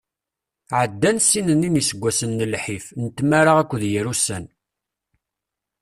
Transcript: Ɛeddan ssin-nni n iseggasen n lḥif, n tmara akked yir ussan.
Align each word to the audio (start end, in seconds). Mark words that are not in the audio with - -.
Ɛeddan 0.79 1.17
ssin-nni 1.23 1.69
n 1.69 1.79
iseggasen 1.81 2.31
n 2.43 2.47
lḥif, 2.53 2.85
n 3.01 3.05
tmara 3.17 3.53
akked 3.61 3.81
yir 3.91 4.05
ussan. 4.13 4.45